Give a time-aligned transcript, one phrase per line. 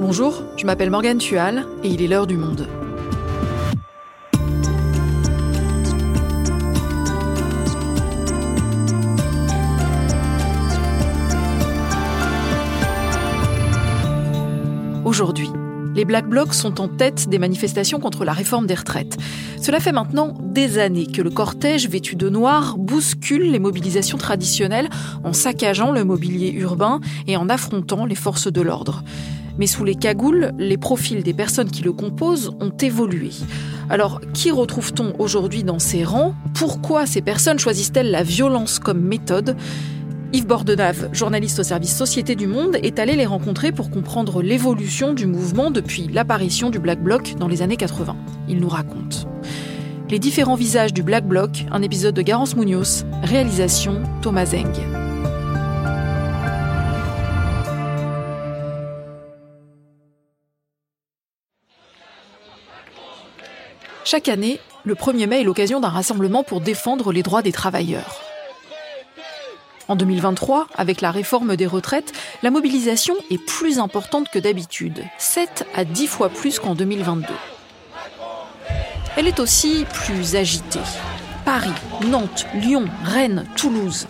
[0.00, 2.68] Bonjour, je m'appelle Morgane Tual et il est l'heure du monde.
[15.04, 15.50] Aujourd'hui,
[15.96, 19.16] les Black Blocs sont en tête des manifestations contre la réforme des retraites.
[19.60, 24.90] Cela fait maintenant des années que le cortège vêtu de noir bouscule les mobilisations traditionnelles
[25.24, 29.02] en saccageant le mobilier urbain et en affrontant les forces de l'ordre.
[29.58, 33.30] Mais sous les cagoules, les profils des personnes qui le composent ont évolué.
[33.90, 36.34] Alors, qui retrouve-t-on aujourd'hui dans ces rangs?
[36.54, 39.56] Pourquoi ces personnes choisissent-elles la violence comme méthode?
[40.32, 45.14] Yves Bordenave, journaliste au service Société du Monde, est allé les rencontrer pour comprendre l'évolution
[45.14, 48.14] du mouvement depuis l'apparition du Black Bloc dans les années 80.
[48.48, 49.26] Il nous raconte.
[50.10, 54.97] Les différents visages du Black Bloc, un épisode de Garance Munoz, réalisation Thomas Zeng.
[64.10, 68.22] Chaque année, le 1er mai est l'occasion d'un rassemblement pour défendre les droits des travailleurs.
[69.86, 75.66] En 2023, avec la réforme des retraites, la mobilisation est plus importante que d'habitude, 7
[75.74, 77.26] à 10 fois plus qu'en 2022.
[79.18, 80.80] Elle est aussi plus agitée.
[81.44, 81.68] Paris,
[82.06, 84.06] Nantes, Lyon, Rennes, Toulouse.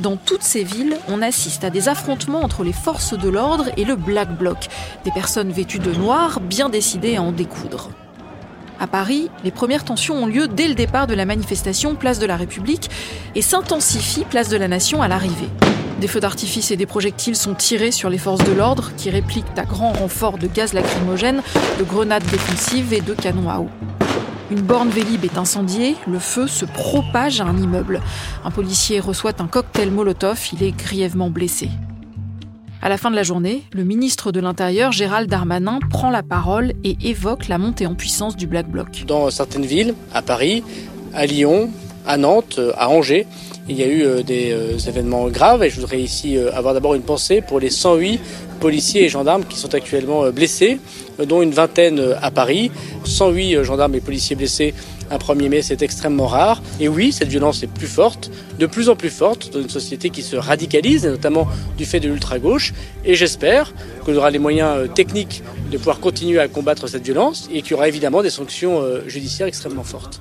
[0.00, 3.84] Dans toutes ces villes, on assiste à des affrontements entre les forces de l'ordre et
[3.84, 4.66] le Black Bloc,
[5.04, 7.90] des personnes vêtues de noir bien décidées à en découdre.
[8.78, 12.26] À Paris, les premières tensions ont lieu dès le départ de la manifestation Place de
[12.26, 12.90] la République
[13.34, 15.48] et s'intensifient Place de la Nation à l'arrivée.
[16.00, 19.46] Des feux d'artifice et des projectiles sont tirés sur les forces de l'ordre qui répliquent
[19.56, 21.40] à grand renfort de gaz lacrymogène,
[21.78, 23.70] de grenades défensives et de canons à eau.
[24.50, 28.02] Une borne Vélib est incendiée, le feu se propage à un immeuble.
[28.44, 31.70] Un policier reçoit un cocktail Molotov, il est grièvement blessé.
[32.82, 36.72] À la fin de la journée, le ministre de l'Intérieur, Gérald Darmanin, prend la parole
[36.84, 39.04] et évoque la montée en puissance du Black Bloc.
[39.06, 40.62] Dans certaines villes, à Paris,
[41.14, 41.70] à Lyon,
[42.06, 43.26] à Nantes, à Angers,
[43.68, 46.72] il y a eu euh, des euh, événements graves et je voudrais ici euh, avoir
[46.72, 48.20] d'abord une pensée pour les 108
[48.60, 50.78] policiers et gendarmes qui sont actuellement blessés,
[51.26, 52.70] dont une vingtaine à Paris.
[53.04, 54.72] 108 gendarmes et policiers blessés
[55.10, 56.62] un 1er mai, c'est extrêmement rare.
[56.80, 60.10] Et oui, cette violence est plus forte, de plus en plus forte, dans une société
[60.10, 61.46] qui se radicalise, notamment
[61.76, 62.74] du fait de l'ultra-gauche.
[63.04, 63.74] Et j'espère
[64.04, 67.74] qu'on aura les moyens techniques de pouvoir continuer à combattre cette violence et qu'il y
[67.74, 70.20] aura évidemment des sanctions judiciaires extrêmement fortes.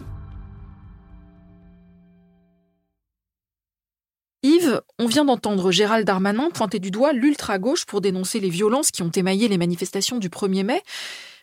[4.43, 9.01] Yves, on vient d'entendre Gérald Darmanin pointer du doigt l'ultra-gauche pour dénoncer les violences qui
[9.01, 10.83] ont émaillé les manifestations du 1er mai.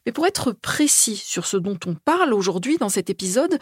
[0.07, 3.59] Mais pour être précis sur ce dont on parle aujourd'hui dans cet épisode,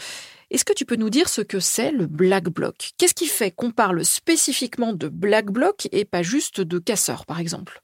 [0.50, 2.92] est-ce que tu peux nous dire ce que c'est le Black Bloc?
[2.98, 7.40] Qu'est-ce qui fait qu'on parle spécifiquement de Black Bloc et pas juste de casseurs, par
[7.40, 7.82] exemple?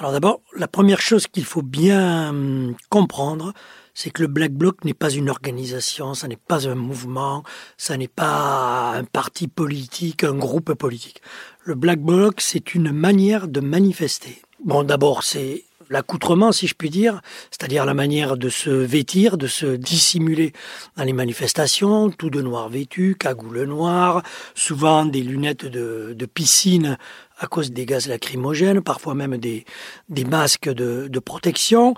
[0.00, 3.52] Alors d'abord, la première chose qu'il faut bien hum, comprendre,
[3.94, 7.42] c'est que le Black Bloc n'est pas une organisation, ça n'est pas un mouvement,
[7.76, 11.20] ça n'est pas un parti politique, un groupe politique.
[11.64, 14.40] Le Black Bloc, c'est une manière de manifester.
[14.64, 19.46] Bon, d'abord, c'est l'accoutrement, si je puis dire, c'est-à-dire la manière de se vêtir, de
[19.46, 20.52] se dissimuler
[20.96, 24.22] dans les manifestations, tout de noir vêtu, cagoule noire,
[24.54, 26.98] souvent des lunettes de, piscine
[27.38, 29.64] à cause des gaz lacrymogènes, parfois même des,
[30.08, 31.94] des masques de, de protection.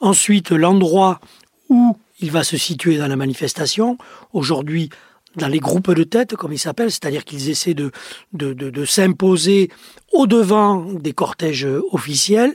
[0.00, 1.20] Ensuite, l'endroit
[1.68, 3.98] où il va se situer dans la manifestation.
[4.32, 4.90] Aujourd'hui,
[5.36, 7.90] dans les groupes de tête, comme ils s'appellent, c'est-à-dire qu'ils essaient de,
[8.32, 9.70] de, de s'imposer
[10.12, 12.54] au-devant des cortèges officiels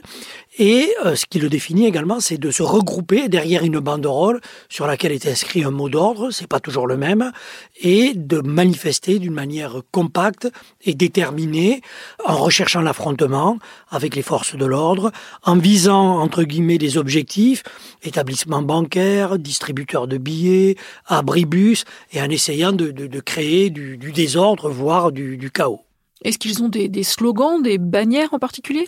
[0.60, 4.86] et euh, ce qui le définit également, c'est de se regrouper derrière une banderole sur
[4.86, 7.32] laquelle est inscrit un mot d'ordre, c'est pas toujours le même,
[7.80, 10.48] et de manifester d'une manière compacte
[10.84, 11.80] et déterminée,
[12.26, 15.12] en recherchant l'affrontement avec les forces de l'ordre,
[15.44, 17.62] en visant entre guillemets des objectifs,
[18.02, 25.50] établissements bancaires, distributeurs de billets, abribus, et en essayant de, créer du, désordre, voire du,
[25.50, 25.80] chaos.
[26.22, 28.84] Est-ce qu'ils ont des slogans, des bannières en particulier?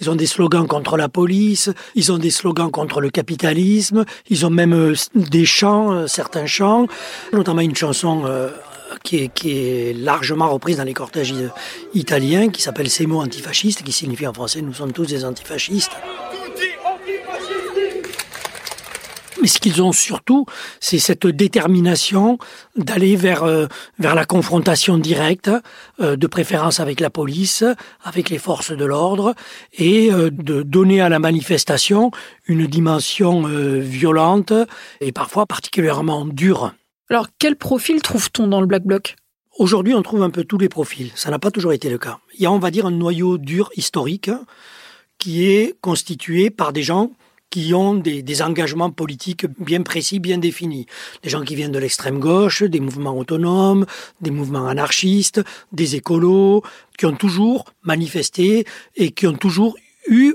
[0.00, 4.46] Ils ont des slogans contre la police, ils ont des slogans contre le capitalisme, ils
[4.46, 6.86] ont même euh, des chants, euh, certains chants,
[7.32, 8.50] notamment une chanson euh,
[9.02, 11.34] qui est, largement reprise dans les cortèges
[11.94, 15.92] italiens, qui s'appelle Semo antifasciste, qui signifie en français Nous sommes tous des antifascistes.
[19.44, 20.46] Mais ce qu'ils ont surtout,
[20.80, 22.38] c'est cette détermination
[22.76, 23.66] d'aller vers, euh,
[23.98, 25.50] vers la confrontation directe,
[26.00, 27.62] euh, de préférence avec la police,
[28.02, 29.34] avec les forces de l'ordre,
[29.74, 32.10] et euh, de donner à la manifestation
[32.46, 34.54] une dimension violente
[35.02, 36.72] et parfois particulièrement dure.
[37.10, 39.14] Alors, quel profil trouve-t-on dans le Black Bloc?
[39.58, 41.12] Aujourd'hui, on trouve un peu tous les profils.
[41.16, 42.18] Ça n'a pas toujours été le cas.
[42.38, 44.30] Il y a, on va dire, un noyau dur historique
[45.18, 47.10] qui est constitué par des gens
[47.54, 50.86] qui ont des, engagements politiques bien précis, bien définis.
[51.22, 53.86] Des gens qui viennent de l'extrême gauche, des mouvements autonomes,
[54.20, 55.40] des mouvements anarchistes,
[55.70, 56.64] des écolos,
[56.98, 58.66] qui ont toujours manifesté
[58.96, 59.76] et qui ont toujours
[60.08, 60.34] eu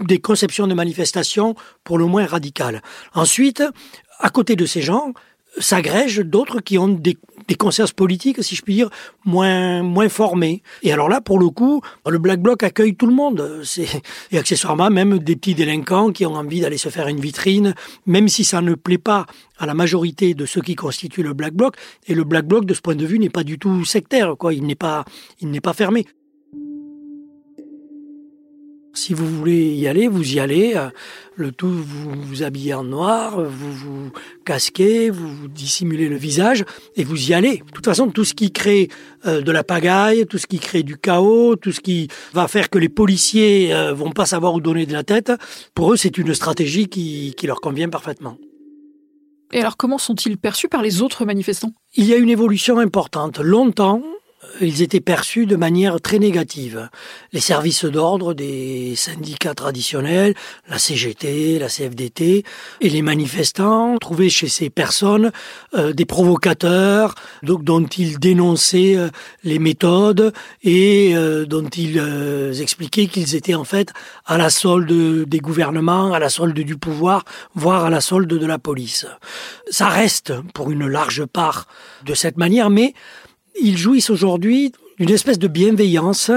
[0.00, 2.80] des conceptions de manifestation pour le moins radicales.
[3.12, 3.62] Ensuite,
[4.18, 5.12] à côté de ces gens,
[5.58, 7.16] s'agrègent d'autres qui ont des,
[7.58, 8.90] consciences politiques, si je puis dire,
[9.24, 10.62] moins, moins formées.
[10.82, 13.62] Et alors là, pour le coup, le Black Bloc accueille tout le monde.
[14.32, 17.74] Et accessoirement, même des petits délinquants qui ont envie d'aller se faire une vitrine,
[18.06, 19.26] même si ça ne plaît pas
[19.58, 21.76] à la majorité de ceux qui constituent le Black Bloc.
[22.06, 24.52] Et le Black Bloc, de ce point de vue, n'est pas du tout sectaire, quoi.
[24.52, 25.04] Il n'est pas,
[25.40, 26.06] il n'est pas fermé.
[28.96, 30.72] Si vous voulez y aller, vous y allez.
[30.74, 30.88] Euh,
[31.34, 34.10] le tout, vous vous habillez en noir, vous vous
[34.46, 36.64] casquez, vous, vous dissimulez le visage
[36.96, 37.58] et vous y allez.
[37.58, 38.88] De toute façon, tout ce qui crée
[39.26, 42.70] euh, de la pagaille, tout ce qui crée du chaos, tout ce qui va faire
[42.70, 45.30] que les policiers euh, vont pas savoir où donner de la tête,
[45.74, 48.38] pour eux, c'est une stratégie qui, qui leur convient parfaitement.
[49.52, 51.72] Et alors, comment sont-ils perçus par les autres manifestants?
[51.94, 53.38] Il y a une évolution importante.
[53.40, 54.02] Longtemps,
[54.60, 56.88] ils étaient perçus de manière très négative.
[57.32, 60.34] Les services d'ordre des syndicats traditionnels,
[60.68, 62.44] la CGT, la CFDT,
[62.80, 65.32] et les manifestants trouvaient chez ces personnes
[65.74, 69.08] euh, des provocateurs, donc dont ils dénonçaient euh,
[69.44, 70.32] les méthodes
[70.62, 72.00] et euh, dont ils
[72.60, 73.92] expliquaient qu'ils étaient en fait
[74.26, 78.46] à la solde des gouvernements, à la solde du pouvoir, voire à la solde de
[78.46, 79.06] la police.
[79.70, 81.66] Ça reste pour une large part
[82.04, 82.94] de cette manière, mais
[83.60, 86.30] ils jouissent aujourd'hui d'une espèce de bienveillance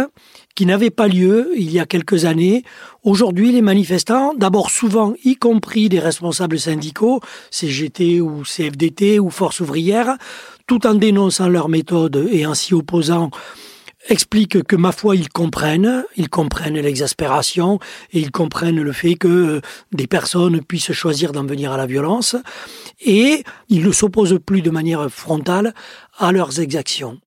[0.56, 2.64] qui n'avait pas lieu il y a quelques années.
[3.04, 7.22] Aujourd'hui, les manifestants, d'abord souvent, y compris des responsables syndicaux,
[7.52, 10.18] CGT ou CFDT ou Force ouvrière,
[10.68, 13.32] tout en dénonçant leur méthode et en s'y opposant,
[14.08, 17.80] expliquent que, ma foi, ils comprennent, ils comprennent l'exaspération
[18.12, 19.62] et ils comprennent le fait que
[19.92, 22.36] des personnes puissent choisir d'en venir à la violence
[23.02, 25.74] et ils ne s'opposent plus de manière frontale
[26.18, 27.20] à leurs exactions.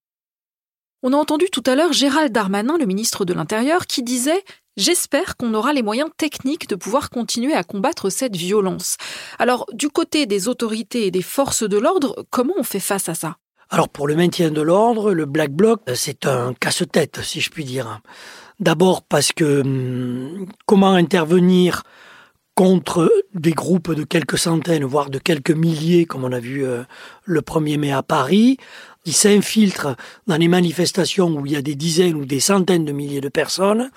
[1.05, 4.45] On a entendu tout à l'heure Gérald Darmanin, le ministre de l'Intérieur, qui disait
[4.77, 8.97] J'espère qu'on aura les moyens techniques de pouvoir continuer à combattre cette violence.
[9.39, 13.15] Alors, du côté des autorités et des forces de l'ordre, comment on fait face à
[13.15, 13.37] ça?
[13.75, 17.65] Alors, pour le maintien de l'ordre, le Black Bloc, c'est un casse-tête, si je puis
[17.65, 18.03] dire.
[18.61, 21.83] D'abord parce que hum, comment intervenir
[22.55, 26.83] contre des groupes de quelques centaines, voire de quelques milliers, comme on a vu euh,
[27.25, 28.59] le 1er mai à Paris,
[29.07, 29.97] qui s'infiltrent
[30.27, 33.31] dans les manifestations où il y a des dizaines ou des centaines de milliers de
[33.31, 33.91] personnes,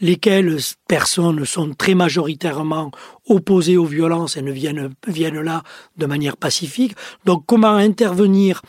[0.00, 0.56] lesquelles
[0.88, 2.92] personnes sont très majoritairement
[3.26, 5.62] opposées aux violences et ne viennent, viennent là
[5.98, 6.96] de manière pacifique.
[7.26, 8.62] Donc comment intervenir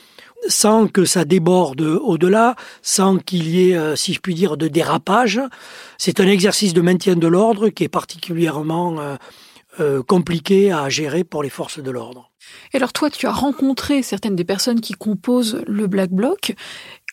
[0.47, 4.67] sans que ça déborde au-delà, sans qu'il y ait, euh, si je puis dire, de
[4.67, 5.41] dérapage.
[5.97, 9.15] C'est un exercice de maintien de l'ordre qui est particulièrement euh,
[9.79, 12.31] euh, compliqué à gérer pour les forces de l'ordre.
[12.73, 16.55] Et alors toi, tu as rencontré certaines des personnes qui composent le Black Bloc.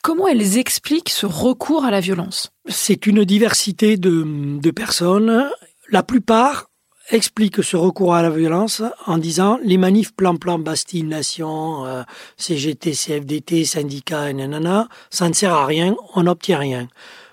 [0.03, 2.53] Comment elles expliquent ce recours à la violence?
[2.69, 5.51] C'est une diversité de, de personnes.
[5.91, 6.71] La plupart
[7.11, 12.03] explique ce recours à la violence en disant les manifs plan-plan Bastille Nation, euh,
[12.37, 16.89] CGT, CFDT, syndicats, nanana, ça ne sert à rien, on n'obtient rien.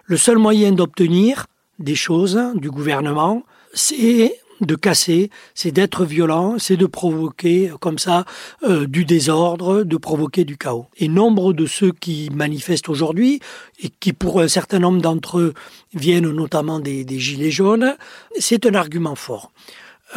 [0.05, 1.47] Le seul moyen d'obtenir
[1.79, 8.25] des choses du gouvernement, c'est de casser, c'est d'être violent, c'est de provoquer comme ça
[8.63, 10.87] euh, du désordre, de provoquer du chaos.
[10.97, 13.39] Et nombre de ceux qui manifestent aujourd'hui,
[13.81, 15.53] et qui pour un certain nombre d'entre eux
[15.93, 17.95] viennent notamment des, des gilets jaunes,
[18.39, 19.51] c'est un argument fort.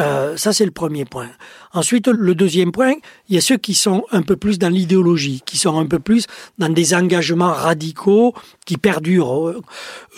[0.01, 1.29] Euh, ça, c'est le premier point.
[1.73, 2.95] Ensuite, le deuxième point,
[3.29, 5.99] il y a ceux qui sont un peu plus dans l'idéologie, qui sont un peu
[5.99, 6.27] plus
[6.59, 8.35] dans des engagements radicaux
[8.65, 9.63] qui perdurent.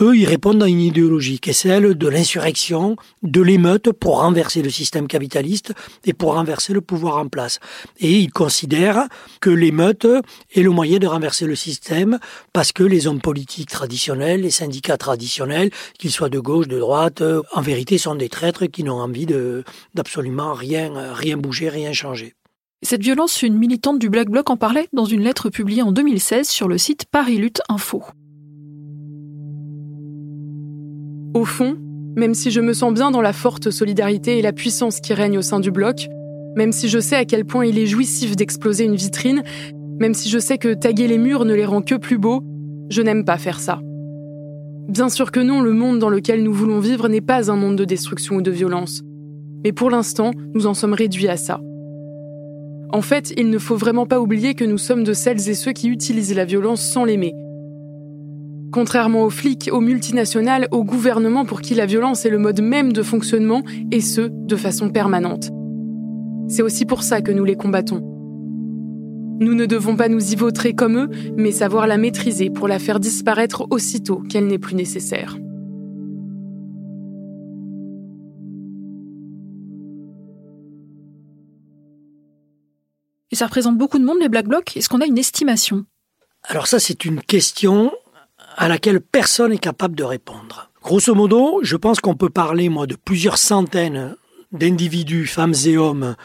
[0.00, 4.62] Eux, ils répondent à une idéologie qui est celle de l'insurrection, de l'émeute pour renverser
[4.62, 5.72] le système capitaliste
[6.04, 7.60] et pour renverser le pouvoir en place.
[7.98, 9.08] Et ils considèrent
[9.40, 10.06] que l'émeute
[10.54, 12.18] est le moyen de renverser le système
[12.52, 17.22] parce que les hommes politiques traditionnels, les syndicats traditionnels, qu'ils soient de gauche, de droite,
[17.52, 22.34] en vérité sont des traîtres qui n'ont envie de d'absolument rien, rien bouger, rien changer.
[22.82, 26.48] Cette violence, une militante du Black Bloc en parlait dans une lettre publiée en 2016
[26.48, 28.04] sur le site Paris Lutte Info.
[31.34, 31.76] Au fond,
[32.16, 35.38] même si je me sens bien dans la forte solidarité et la puissance qui règne
[35.38, 36.06] au sein du bloc,
[36.56, 39.42] même si je sais à quel point il est jouissif d'exploser une vitrine,
[39.98, 42.42] même si je sais que taguer les murs ne les rend que plus beaux,
[42.90, 43.80] je n'aime pas faire ça.
[44.88, 47.76] Bien sûr que non, le monde dans lequel nous voulons vivre n'est pas un monde
[47.76, 49.02] de destruction ou de violence.
[49.64, 51.60] Mais pour l'instant, nous en sommes réduits à ça.
[52.90, 55.72] En fait, il ne faut vraiment pas oublier que nous sommes de celles et ceux
[55.72, 57.34] qui utilisent la violence sans l'aimer.
[58.72, 62.92] Contrairement aux flics, aux multinationales, aux gouvernements pour qui la violence est le mode même
[62.92, 65.50] de fonctionnement, et ce, de façon permanente.
[66.48, 68.02] C'est aussi pour ça que nous les combattons.
[69.40, 72.78] Nous ne devons pas nous y vautrer comme eux, mais savoir la maîtriser pour la
[72.78, 75.38] faire disparaître aussitôt qu'elle n'est plus nécessaire.
[83.38, 84.76] Ça représente beaucoup de monde, les Black Blocs.
[84.76, 85.84] Est-ce qu'on a une estimation?
[86.42, 87.92] Alors ça, c'est une question
[88.56, 90.70] à laquelle personne n'est capable de répondre.
[90.82, 94.16] Grosso modo, je pense qu'on peut parler, moi, de plusieurs centaines
[94.50, 96.16] d'individus, femmes et hommes,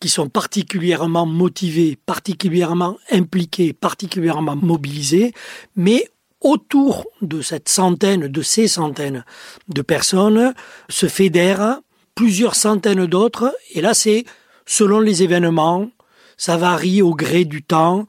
[0.00, 5.32] qui sont particulièrement motivés, particulièrement impliqués, particulièrement mobilisés,
[5.76, 6.08] mais
[6.40, 9.24] autour de cette centaine, de ces centaines
[9.68, 10.52] de personnes,
[10.88, 11.80] se fédèrent
[12.16, 14.24] plusieurs centaines d'autres, et là c'est
[14.66, 15.90] selon les événements,
[16.36, 18.06] ça varie au gré du temps,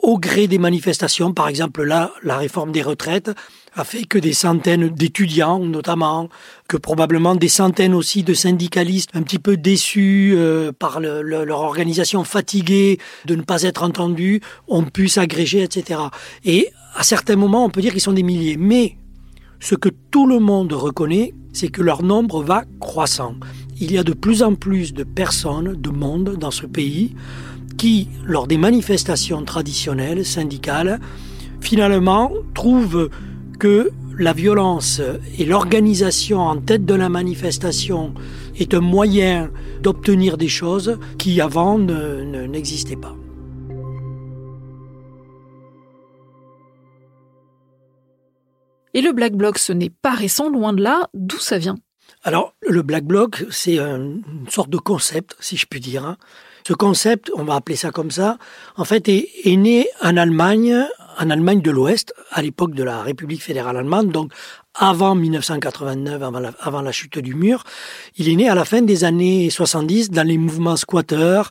[0.00, 1.32] au gré des manifestations.
[1.32, 3.30] Par exemple, là, la réforme des retraites
[3.74, 6.28] a fait que des centaines d'étudiants, notamment,
[6.68, 12.24] que probablement des centaines aussi de syndicalistes un petit peu déçus euh, par leur organisation
[12.24, 16.00] fatiguée de ne pas être entendus, ont pu s'agréger, etc.
[16.44, 18.56] Et à certains moments, on peut dire qu'ils sont des milliers.
[18.56, 18.96] Mais
[19.60, 23.34] ce que tout le monde reconnaît, c'est que leur nombre va croissant.
[23.80, 27.14] Il y a de plus en plus de personnes, de monde dans ce pays
[27.78, 31.00] qui, lors des manifestations traditionnelles, syndicales,
[31.60, 33.08] finalement trouvent
[33.58, 35.00] que la violence
[35.38, 38.12] et l'organisation en tête de la manifestation
[38.58, 43.14] est un moyen d'obtenir des choses qui avant n'existaient pas.
[48.94, 51.08] Et le Black Bloc, ce n'est pas récent, loin de là.
[51.14, 51.76] D'où ça vient?
[52.24, 56.16] Alors, le Black Bloc, c'est une sorte de concept, si je puis dire, hein,
[56.68, 58.36] ce concept, on va appeler ça comme ça,
[58.76, 60.84] en fait, est, né en Allemagne,
[61.18, 64.32] en Allemagne de l'Ouest, à l'époque de la République fédérale allemande, donc
[64.74, 67.64] avant 1989, avant la, avant la, chute du mur.
[68.18, 71.48] Il est né à la fin des années 70 dans les mouvements squatteurs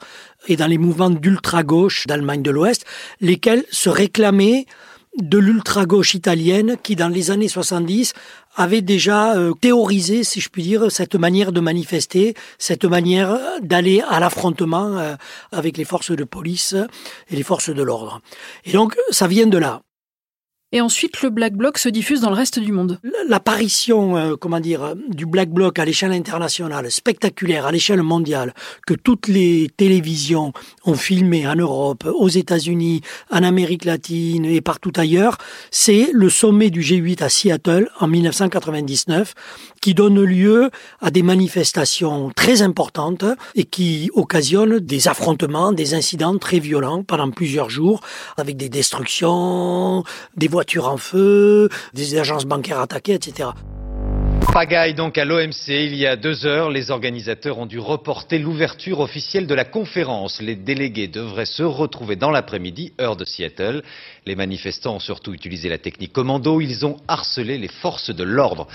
[0.48, 2.86] et dans les mouvements d'ultra-gauche d'Allemagne de l'Ouest,
[3.20, 4.68] lesquels se réclamaient
[5.20, 8.14] de l'ultra-gauche italienne qui, dans les années 70,
[8.58, 14.04] avait déjà euh, théorisé, si je puis dire, cette manière de manifester, cette manière d'aller
[14.10, 15.16] à l'affrontement euh,
[15.52, 16.76] avec les forces de police
[17.30, 18.20] et les forces de l'ordre.
[18.66, 19.82] Et donc, ça vient de là.
[20.74, 23.00] Et ensuite, le Black Bloc se diffuse dans le reste du monde.
[23.30, 28.54] L'apparition, euh, comment dire, du Black Bloc à l'échelle internationale, spectaculaire, à l'échelle mondiale,
[28.86, 30.52] que toutes les télévisions
[30.84, 33.00] ont filmé en Europe, aux États-Unis,
[33.32, 35.38] en Amérique latine et partout ailleurs,
[35.72, 39.36] c'est le sommet du G8 à Seattle en 1999,
[39.82, 40.70] qui donne lieu
[41.02, 47.32] à des manifestations très importantes et qui occasionnent des affrontements, des incidents très violents pendant
[47.32, 48.02] plusieurs jours,
[48.38, 50.04] avec des destructions,
[50.36, 53.50] des voitures en feu, des agences bancaires attaquées, etc.
[54.54, 55.68] Pagaille donc à l'OMC.
[55.68, 60.42] Il y a deux heures, les organisateurs ont dû reporter l'ouverture officielle de la conférence.
[60.42, 63.84] Les délégués devraient se retrouver dans l'après-midi, heure de Seattle.
[64.26, 66.60] Les manifestants ont surtout utilisé la technique commando.
[66.60, 68.68] Ils ont harcelé les forces de l'ordre.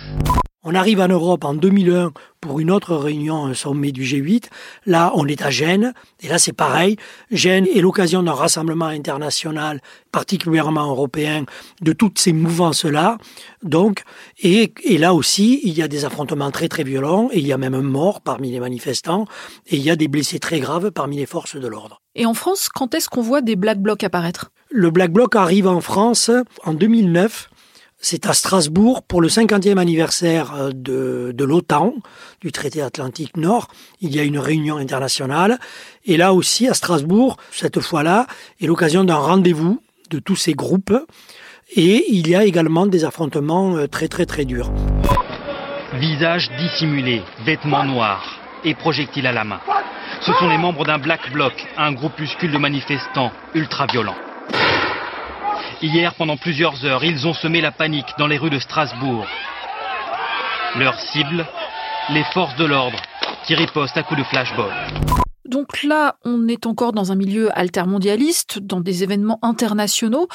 [0.64, 4.44] On arrive en Europe en 2001 pour une autre réunion, un sommet du G8.
[4.86, 5.92] Là, on est à Gênes.
[6.20, 6.96] Et là, c'est pareil.
[7.32, 9.80] Gênes est l'occasion d'un rassemblement international,
[10.12, 11.46] particulièrement européen,
[11.80, 13.18] de toutes ces mouvances-là.
[13.64, 14.04] Donc,
[14.38, 17.28] et, et, là aussi, il y a des affrontements très très violents.
[17.32, 19.26] Et il y a même un mort parmi les manifestants.
[19.66, 22.00] Et il y a des blessés très graves parmi les forces de l'ordre.
[22.14, 24.52] Et en France, quand est-ce qu'on voit des Black Blocs apparaître?
[24.70, 26.30] Le Black Bloc arrive en France
[26.62, 27.50] en 2009
[28.02, 30.70] c'est à Strasbourg pour le 50e anniversaire euh,
[31.32, 31.94] de, l'OTAN,
[32.40, 33.68] du traité Atlantique Nord.
[34.00, 35.58] Il y a une réunion internationale.
[36.04, 38.26] Et là aussi, à Strasbourg, cette fois-là,
[38.60, 39.80] est l'occasion d'un rendez-vous
[40.10, 40.92] de tous ces groupes.
[41.74, 44.70] Et il y a également des affrontements euh, très très très durs.
[45.94, 49.60] Visage dissimulé, vêtements noirs et projectiles à la main.
[50.22, 54.31] Ce sont les membres d'un Black Bloc, un groupuscule de manifestants ultra-violents.
[55.84, 59.26] Hier, pendant plusieurs heures, ils ont semé la panique dans les rues de Strasbourg.
[60.78, 61.44] Leur cible,
[62.10, 63.02] les forces de l'ordre,
[63.44, 64.70] qui ripostent à coups de flashball.
[65.44, 70.28] Donc là, on est encore dans un milieu altermondialiste, dans des événements internationaux.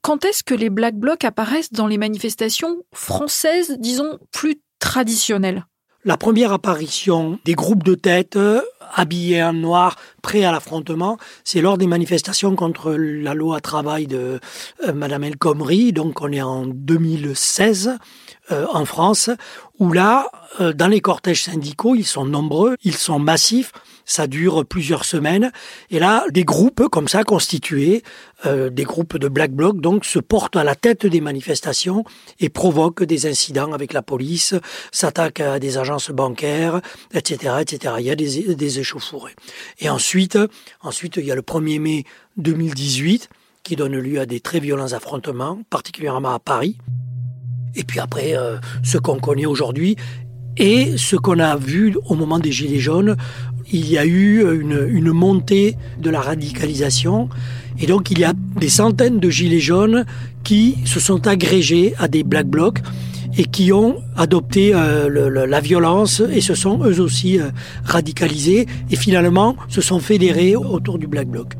[0.00, 5.66] Quand est-ce que les Black Blocs apparaissent dans les manifestations françaises, disons, plus traditionnelles?
[6.06, 8.36] La première apparition des groupes de tête
[8.94, 14.40] habillés en noir, prêt à l'affrontement, c'est lors des manifestations contre la loi travail de
[14.86, 17.98] euh, Madame El Khomri, donc on est en 2016
[18.52, 19.30] euh, en France,
[19.78, 23.72] où là, euh, dans les cortèges syndicaux, ils sont nombreux, ils sont massifs,
[24.04, 25.50] ça dure plusieurs semaines,
[25.88, 28.02] et là, des groupes comme ça constitués,
[28.44, 32.04] euh, des groupes de Black Bloc, donc se portent à la tête des manifestations
[32.38, 34.54] et provoquent des incidents avec la police,
[34.92, 36.82] s'attaquent à des agences bancaires,
[37.14, 37.94] etc., etc.
[37.98, 39.34] Il y a des, des échauffourées.
[39.78, 40.38] Et ensuite,
[40.82, 42.04] ensuite, il y a le 1er mai
[42.36, 43.30] 2018
[43.62, 46.76] qui donne lieu à des très violents affrontements, particulièrement à Paris.
[47.76, 49.96] Et puis après, euh, ce qu'on connaît aujourd'hui
[50.56, 53.16] et ce qu'on a vu au moment des Gilets jaunes,
[53.72, 57.28] il y a eu une, montée de la radicalisation.
[57.80, 60.04] Et donc, il y a des centaines de Gilets jaunes
[60.44, 62.78] qui se sont agrégés à des Black Blocs
[63.36, 67.50] et qui ont adopté euh, la violence et se sont eux aussi euh,
[67.84, 71.54] radicalisés et finalement se sont fédérés autour du Black Bloc.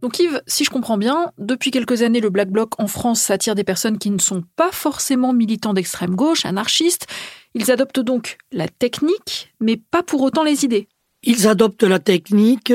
[0.00, 3.54] Donc Yves, si je comprends bien, depuis quelques années, le Black Bloc en France s'attire
[3.54, 7.06] des personnes qui ne sont pas forcément militants d'extrême gauche, anarchistes.
[7.54, 10.88] Ils adoptent donc la technique, mais pas pour autant les idées.
[11.24, 12.72] Ils adoptent la technique,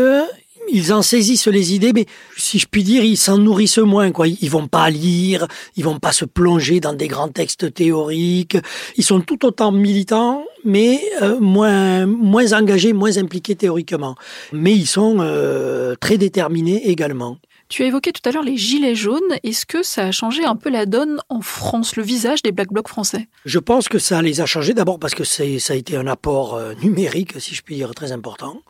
[0.71, 2.05] ils en saisissent les idées, mais
[2.37, 4.11] si je puis dire, ils s'en nourrissent moins.
[4.11, 4.27] Quoi.
[4.27, 8.57] Ils vont pas lire, ils vont pas se plonger dans des grands textes théoriques.
[8.97, 14.15] Ils sont tout autant militants, mais euh, moins moins engagés, moins impliqués théoriquement.
[14.51, 17.37] Mais ils sont euh, très déterminés également.
[17.69, 19.21] Tu as évoqué tout à l'heure les gilets jaunes.
[19.43, 22.71] Est-ce que ça a changé un peu la donne en France, le visage des Black
[22.71, 23.27] Blocs français?
[23.45, 26.55] Je pense que ça les a changés d'abord parce que ça a été un apport
[26.55, 28.61] euh, numérique, si je puis dire, très important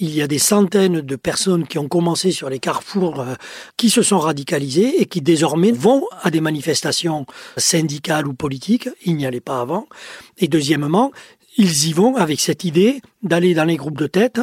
[0.00, 3.34] il y a des centaines de personnes qui ont commencé sur les carrefours, euh,
[3.76, 8.88] qui se sont radicalisées et qui désormais vont à des manifestations syndicales ou politiques.
[9.04, 9.86] Il n'y allait pas avant.
[10.38, 11.12] Et deuxièmement,
[11.56, 14.40] ils y vont avec cette idée d'aller dans les groupes de tête,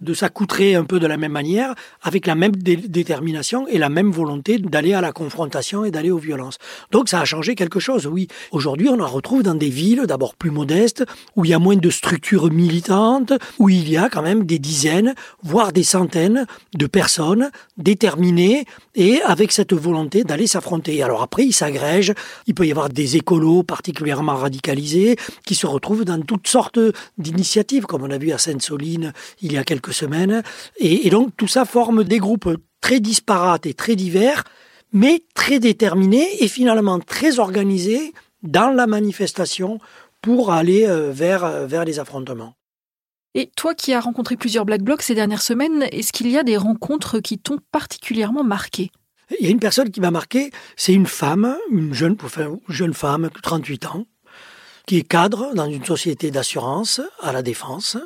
[0.00, 4.10] de s'accoutrer un peu de la même manière, avec la même détermination et la même
[4.10, 6.58] volonté d'aller à la confrontation et d'aller aux violences.
[6.90, 8.28] Donc ça a changé quelque chose, oui.
[8.52, 11.04] Aujourd'hui, on en retrouve dans des villes d'abord plus modestes,
[11.36, 14.58] où il y a moins de structures militantes, où il y a quand même des
[14.58, 18.64] dizaines, voire des centaines de personnes déterminées
[18.94, 21.02] et avec cette volonté d'aller s'affronter.
[21.02, 22.14] Alors après, ils s'agrègent,
[22.46, 26.78] il peut y avoir des écolos particulièrement radicalisés qui se retrouvent dans toutes sortes
[27.18, 30.42] d'initiatives, comme on a vu à Sainte-Soline il y a quelques semaines.
[30.78, 34.44] Et, et donc tout ça forme des groupes très disparates et très divers,
[34.92, 39.78] mais très déterminés et finalement très organisés dans la manifestation
[40.22, 42.54] pour aller euh, vers, euh, vers les affrontements.
[43.34, 46.42] Et toi qui as rencontré plusieurs Black Blocs ces dernières semaines, est-ce qu'il y a
[46.42, 48.90] des rencontres qui t'ont particulièrement marqué?
[49.38, 52.94] Il y a une personne qui m'a marqué, c'est une femme, une jeune, enfin, jeune
[52.94, 54.06] femme, 38 ans,
[54.86, 57.96] qui est cadre dans une société d'assurance à la Défense.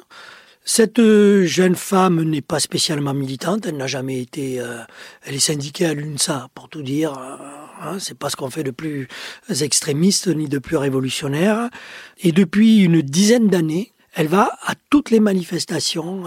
[0.66, 4.78] Cette euh, jeune femme n'est pas spécialement militante, elle n'a jamais été, euh,
[5.22, 7.12] elle est syndiquée à l'UNSA, pour tout dire.
[7.12, 7.36] Euh,
[7.82, 9.06] hein, c'est pas ce qu'on fait de plus
[9.60, 11.68] extrémiste ni de plus révolutionnaire.
[12.22, 16.22] Et depuis une dizaine d'années, elle va à toutes les manifestations.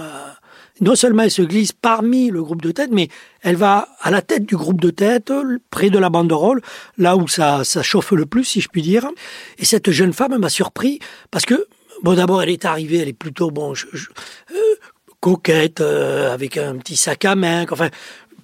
[0.82, 3.08] non seulement elle se glisse parmi le groupe de tête, mais
[3.41, 5.34] elle va à la tête du groupe de tête,
[5.71, 6.62] près de la banderole,
[7.00, 9.10] là où ça, ça chauffe le plus, si je puis dire.
[9.58, 11.00] Et cette jeune femme m'a surpris
[11.32, 11.65] parce que
[12.03, 14.75] Bon, d'abord, elle est arrivée, elle est plutôt bon, je, euh,
[15.19, 17.65] coquette, euh, avec un petit sac à main.
[17.71, 17.89] Enfin,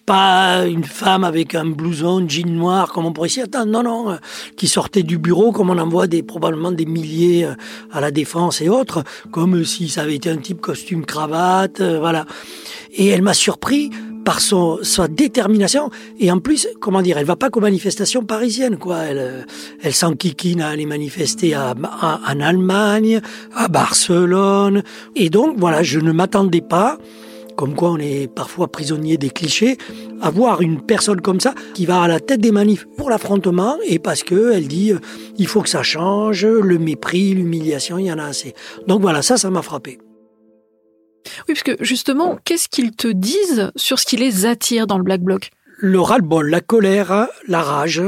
[0.05, 3.71] pas une femme avec un blouson, jean noir, comme on pourrait s'y attendre.
[3.71, 4.15] Non, non, euh,
[4.57, 7.47] qui sortait du bureau, comme on en voit des, probablement des milliers
[7.91, 12.25] à la défense et autres, comme si ça avait été un type costume cravate, voilà.
[12.91, 13.91] Et elle m'a surpris
[14.23, 15.89] par son, sa détermination.
[16.19, 18.99] Et en plus, comment dire, elle va pas qu'aux manifestations parisiennes, quoi.
[19.03, 19.45] Elle,
[19.81, 23.21] elle s'enquiquine à aller manifester à, en Allemagne,
[23.55, 24.83] à Barcelone.
[25.15, 26.97] Et donc, voilà, je ne m'attendais pas,
[27.55, 29.77] comme quoi on est parfois prisonnier des clichés,
[30.21, 33.77] à voir une personne comme ça qui va à la tête des manifs pour l'affrontement
[33.85, 34.93] et parce que elle dit,
[35.37, 38.53] il faut que ça change, le mépris, l'humiliation, il y en a assez.
[38.87, 39.99] Donc voilà, ça, ça m'a frappé.
[41.47, 45.03] Oui, parce que justement, qu'est-ce qu'ils te disent sur ce qui les attire dans le
[45.03, 45.51] Black Bloc?
[45.77, 48.01] Le ras-le-bol, la colère, la rage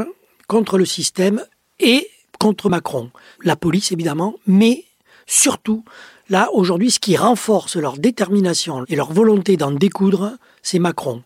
[0.47, 1.43] contre le système
[1.79, 2.07] et
[2.39, 3.11] contre Macron.
[3.43, 4.85] La police, évidemment, mais
[5.25, 5.83] surtout,
[6.29, 11.23] là, aujourd'hui, ce qui renforce leur détermination et leur volonté d'en découdre, c'est Macron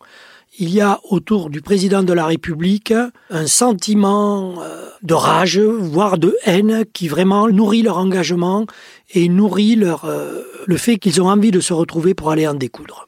[0.59, 2.93] il y a autour du président de la République
[3.29, 8.65] un sentiment euh, de rage, voire de haine, qui vraiment nourrit leur engagement
[9.13, 12.53] et nourrit leur, euh, le fait qu'ils ont envie de se retrouver pour aller en
[12.53, 13.07] découdre.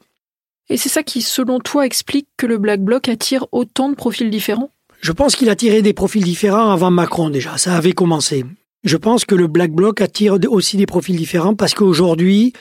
[0.70, 4.30] Et c'est ça qui, selon toi, explique que le Black Bloc attire autant de profils
[4.30, 4.70] différents?
[5.02, 8.46] Je pense qu'il attirait des profils différents avant Macron déjà, ça avait commencé.
[8.84, 12.52] Je pense que le Black Bloc attire aussi des profils différents parce qu'aujourd'hui,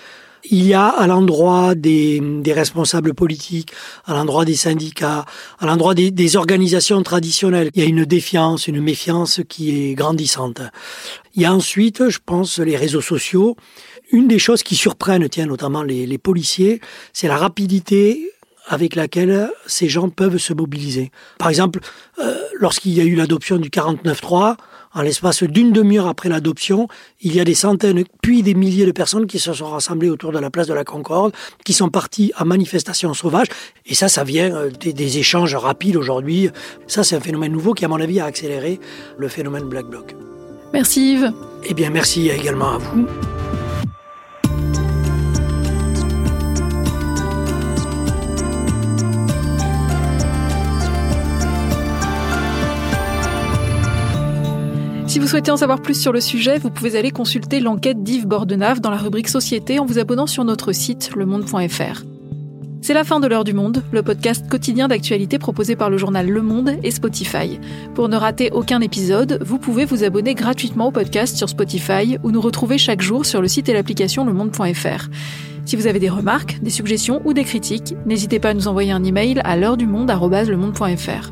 [0.49, 3.71] il y a à l'endroit des, responsables politiques,
[4.05, 5.25] à l'endroit des syndicats,
[5.59, 9.93] à l'endroit des, des, organisations traditionnelles, il y a une défiance, une méfiance qui est
[9.93, 10.61] grandissante.
[11.35, 13.55] Il y a ensuite, je pense, les réseaux sociaux.
[14.11, 16.81] Une des choses qui surprennent, tiens, notamment les, les policiers,
[17.13, 18.31] c'est la rapidité
[18.67, 21.11] avec laquelle ces gens peuvent se mobiliser.
[21.37, 21.79] Par exemple,
[22.19, 24.55] euh, lorsqu'il y a eu l'adoption du 49.3,
[24.93, 26.87] en l'espace d'une demi-heure après l'adoption,
[27.21, 30.31] il y a des centaines, puis des milliers de personnes qui se sont rassemblées autour
[30.31, 31.33] de la place de la Concorde,
[31.65, 33.47] qui sont partis en manifestation sauvage.
[33.85, 36.49] Et ça, ça vient euh, des, des échanges rapides aujourd'hui.
[36.87, 38.79] Ça, c'est un phénomène nouveau qui, à mon avis, a accéléré
[39.17, 40.15] le phénomène Black Bloc.
[40.73, 41.31] Merci Yves.
[41.65, 43.07] Eh bien, merci également à vous.
[55.11, 58.27] Si vous souhaitez en savoir plus sur le sujet, vous pouvez aller consulter l'enquête d'Yves
[58.27, 62.03] Bordenave dans la rubrique Société en vous abonnant sur notre site lemonde.fr.
[62.81, 66.29] C'est la fin de l'heure du monde, le podcast quotidien d'actualité proposé par le journal
[66.29, 67.59] Le Monde et Spotify.
[67.93, 72.31] Pour ne rater aucun épisode, vous pouvez vous abonner gratuitement au podcast sur Spotify ou
[72.31, 75.09] nous retrouver chaque jour sur le site et l'application lemonde.fr.
[75.65, 78.93] Si vous avez des remarques, des suggestions ou des critiques, n'hésitez pas à nous envoyer
[78.93, 81.31] un email à l'heure du monde@lemonde.fr.